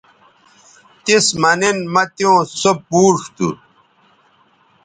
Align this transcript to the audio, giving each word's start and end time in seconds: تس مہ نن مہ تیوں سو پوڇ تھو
تس 1.03 1.25
مہ 1.41 1.51
نن 1.59 1.77
مہ 1.93 2.03
تیوں 2.15 2.39
سو 2.59 2.71
پوڇ 2.87 3.17
تھو 3.35 3.47